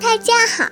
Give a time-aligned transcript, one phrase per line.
[0.00, 0.68] 大家好，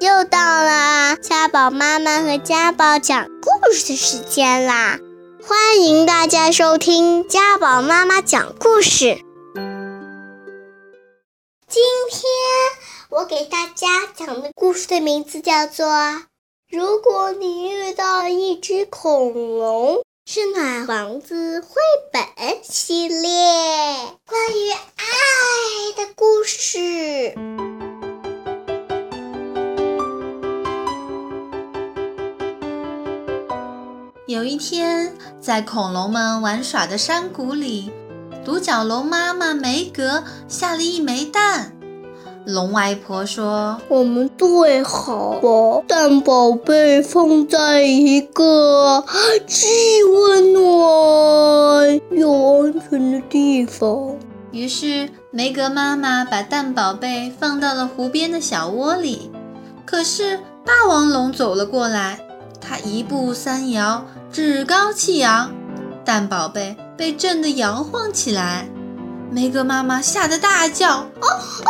[0.00, 4.98] 又到了家宝妈妈和家宝讲故事的时间啦！
[5.46, 9.18] 欢迎大家收听家宝妈妈讲故事。
[11.68, 12.22] 今天
[13.10, 15.86] 我给大家讲的故事的名字叫做
[16.70, 21.68] 《如果你遇到一只恐龙》，是暖房子绘
[22.12, 22.22] 本
[22.62, 23.28] 系列
[24.26, 24.76] 关于爱
[25.96, 27.34] 的故事。
[34.26, 37.90] 有一天，在恐龙们玩耍的山谷里，
[38.42, 41.76] 独角龙妈妈梅格下了一枚蛋。
[42.46, 49.04] 龙外婆说：“我们最好把蛋宝贝放在一个
[49.46, 49.66] 既
[50.04, 54.16] 温暖又安全的地方。”
[54.52, 59.30] 于是，梅格妈妈把蛋宝贝放到了湖边的小窝里。
[59.84, 62.18] 可是，霸王龙走了过来。
[62.66, 65.52] 他一步三摇，趾高气扬，
[66.04, 68.66] 蛋宝贝被震得摇晃起来。
[69.30, 71.28] 梅格妈妈吓得大叫：“哦，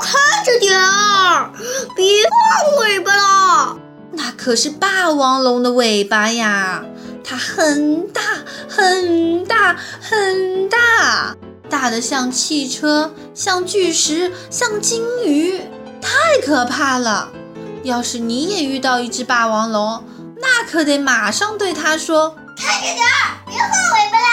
[0.00, 1.50] 看着点儿，
[1.96, 3.78] 别放尾巴了！
[4.12, 6.84] 那可是霸王龙的尾巴呀！
[7.24, 8.20] 它很大，
[8.68, 11.34] 很大，很大，
[11.68, 15.60] 大的像汽车，像巨石，像鲸鱼，
[16.00, 17.30] 太可怕了！
[17.82, 20.04] 要是你也遇到一只霸王龙，
[20.48, 24.28] 那可得马上对他说：“看着点儿，别晃尾巴啦！”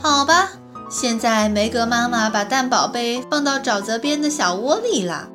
[0.00, 0.50] 好吧，
[0.88, 5.28] 现在梅格妈妈把蛋宝贝放到沼泽边的小窝里了。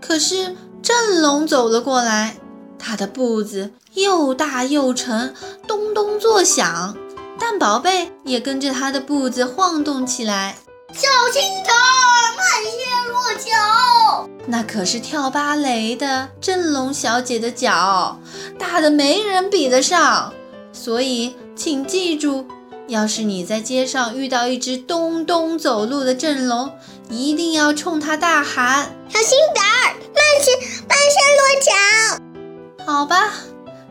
[0.00, 2.34] 可是振龙走了过来，
[2.80, 5.32] 他的步子又大又沉，
[5.68, 6.96] 咚咚作响，
[7.38, 10.56] 蛋宝贝也跟着他的步子晃动起来。
[10.92, 14.28] 小心点儿，慢些落脚。
[14.46, 18.18] 那可是跳芭蕾的振龙小姐的脚，
[18.58, 20.32] 大的没人比得上。
[20.72, 22.46] 所以，请记住，
[22.88, 26.70] 要是你在街上遇到一只咚咚走路的振龙，
[27.08, 30.52] 一定要冲它大喊：“小心点儿，慢些，
[30.88, 33.32] 慢些落脚。”好吧。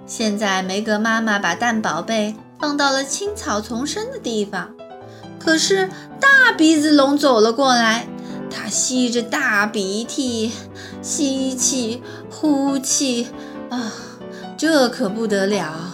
[0.05, 4.73] 现在，梅格妈妈把蛋宝贝放到了青草丛生的地方。
[5.39, 5.89] 可是，
[6.19, 8.07] 大鼻子龙走了过来。
[8.49, 10.53] 它吸着大鼻涕，
[11.01, 12.01] 吸气，
[12.31, 13.27] 呼气，
[13.69, 13.91] 啊，
[14.57, 15.93] 这可不得了！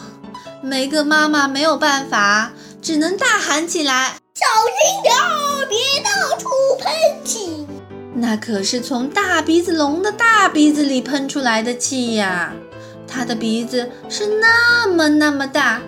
[0.61, 4.45] 梅格妈妈没有办法，只能大喊起来：“小
[4.79, 6.47] 心点儿，别到处
[6.79, 6.93] 喷
[7.25, 7.67] 气！”
[8.15, 12.53] 那可是从大鼻子龙的大鼻子里喷出来的气呀！
[13.05, 15.81] 它的鼻子是那么那么大，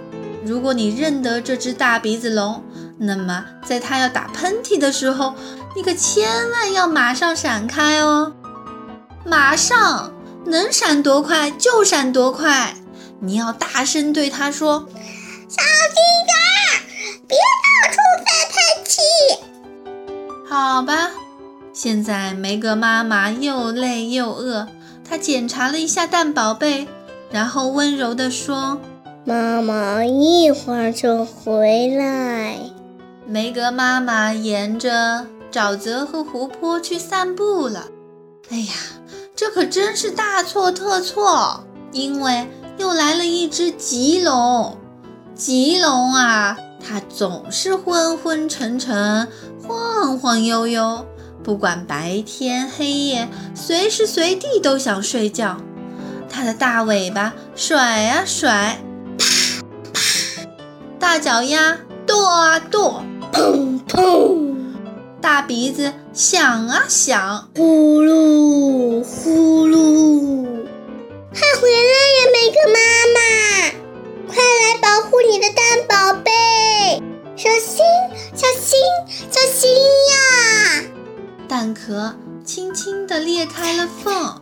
[0.44, 2.62] 如果你认得这只大鼻子龙，
[2.98, 5.34] 那么在它要打喷嚏的时候，
[5.76, 8.34] 你可千万要马上闪开哦！
[9.24, 10.12] 马上
[10.46, 12.76] 能闪多快就闪多快！
[13.20, 14.88] 你要大声对他说
[15.50, 15.96] ：“小心
[16.26, 19.02] 点，别到处放喷气。”
[20.48, 21.12] 好吧。
[21.74, 24.68] 现在梅格妈妈又累又饿，
[25.08, 26.88] 她检查了一下蛋宝贝，
[27.32, 28.80] 然后温柔地说
[29.26, 32.58] ：“妈妈一会儿就回来。”
[33.28, 35.28] 梅格妈妈沿着。
[35.52, 37.88] 沼泽和湖泊去散步了。
[38.50, 38.74] 哎呀，
[39.36, 41.62] 这可真是大错特错！
[41.92, 42.48] 因为
[42.78, 44.78] 又来了一只棘龙。
[45.36, 49.28] 棘龙啊，它总是昏昏沉沉、
[49.62, 51.06] 晃晃悠悠，
[51.44, 55.58] 不管白天黑夜，随时随地都想睡觉。
[56.30, 58.80] 它的大尾巴甩啊甩，
[59.18, 59.26] 啪
[59.94, 60.02] 啪；
[60.98, 63.02] 大脚丫跺啊跺，
[63.34, 64.56] 砰砰。
[65.22, 68.45] 大鼻子响啊响，呼噜
[78.34, 78.80] 小心，
[79.30, 79.72] 小心
[80.12, 80.84] 呀！
[81.48, 84.42] 蛋壳轻轻地裂开了缝，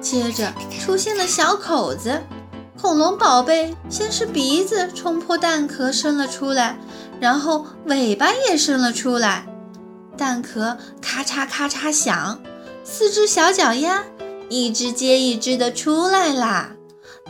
[0.00, 2.22] 接着出现了小口子。
[2.80, 6.78] 恐龙宝贝先是鼻子冲破蛋壳伸了出来，
[7.18, 9.46] 然后尾巴也伸了出来。
[10.16, 12.40] 蛋壳咔嚓咔嚓响，
[12.84, 14.04] 四只小脚丫
[14.48, 16.72] 一只接一只的出来啦。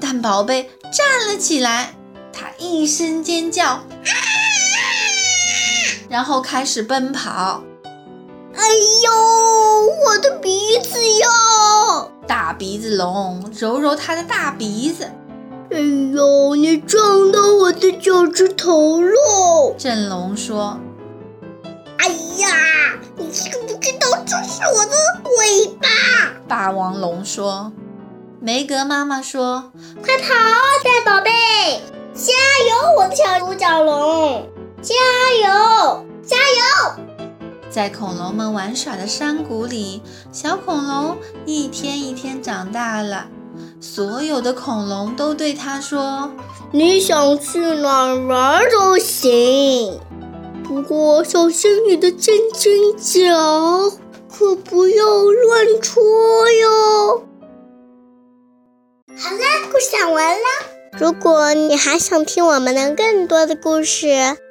[0.00, 1.94] 蛋宝贝站了起来，
[2.32, 3.82] 它一声尖叫，
[6.08, 7.62] 然后开始奔跑。
[8.54, 8.62] 哎
[9.04, 9.12] 呦，
[10.06, 12.10] 我的鼻子哟！
[12.26, 15.04] 大鼻子龙揉揉它的大鼻子。
[15.70, 19.74] 哎呦，你撞到我的脚趾头喽！
[19.76, 20.78] 震龙说。
[21.98, 22.48] 哎呀，
[23.16, 24.92] 你知不知道这是我的
[25.38, 25.88] 尾巴？
[26.48, 27.72] 霸王龙说。
[28.40, 29.72] 梅格妈妈说
[30.04, 30.28] ：“快跑，
[30.84, 31.30] 大宝贝，
[32.14, 32.32] 加
[32.68, 34.46] 油，我的小独角龙，
[34.86, 34.94] 加
[35.42, 37.02] 油，加油！”
[37.68, 40.00] 在恐龙们玩耍的山谷里，
[40.30, 43.26] 小恐龙一天一天长大了。
[43.80, 46.30] 所有的恐龙都对他说
[46.70, 50.00] ：“你想去哪儿玩都行，
[50.62, 53.90] 不过小心你的尖尖角，
[54.30, 56.00] 可不要乱戳
[56.60, 57.24] 哟。”
[59.18, 60.46] 好啦，故事讲完了。
[60.98, 64.36] 如果你还想听我们的更多的故事，